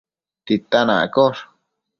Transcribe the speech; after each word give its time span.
titan 0.45 0.89
accosh 0.97 1.41